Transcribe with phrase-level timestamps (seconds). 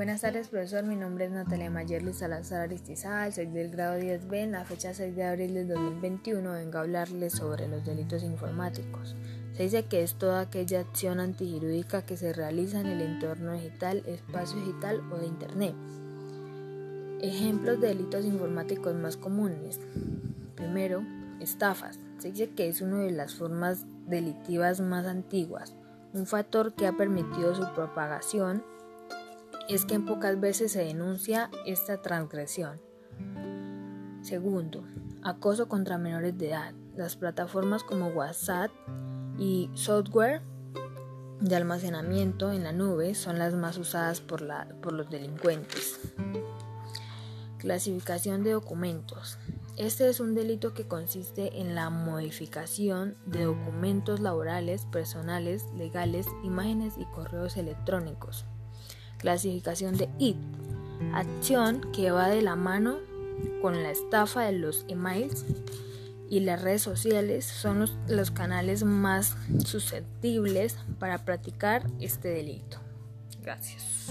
[0.00, 0.82] Buenas tardes, profesor.
[0.82, 4.34] Mi nombre es Natalia Mayer Luis Salazar Aristizal, soy del grado 10B.
[4.34, 9.14] En la fecha 6 de abril del 2021 vengo a hablarles sobre los delitos informáticos.
[9.52, 14.02] Se dice que es toda aquella acción antijurídica que se realiza en el entorno digital,
[14.06, 15.74] espacio digital o de Internet.
[17.20, 19.82] Ejemplos de delitos informáticos más comunes.
[20.54, 21.02] Primero,
[21.40, 22.00] estafas.
[22.16, 25.74] Se dice que es una de las formas delictivas más antiguas.
[26.14, 28.62] Un factor que ha permitido su propagación
[29.70, 32.80] es que en pocas veces se denuncia esta transgresión.
[34.20, 34.84] Segundo,
[35.22, 36.74] acoso contra menores de edad.
[36.96, 38.72] Las plataformas como WhatsApp
[39.38, 40.42] y software
[41.40, 44.44] de almacenamiento en la nube son las más usadas por,
[44.80, 46.00] por los delincuentes.
[47.58, 49.38] Clasificación de documentos.
[49.76, 56.94] Este es un delito que consiste en la modificación de documentos laborales, personales, legales, imágenes
[56.98, 58.44] y correos electrónicos.
[59.20, 60.36] Clasificación de IT.
[61.14, 62.98] Acción que va de la mano
[63.62, 65.44] con la estafa de los emails
[66.28, 72.78] y las redes sociales son los, canales más susceptibles para practicar este delito.
[73.42, 74.06] Gracias.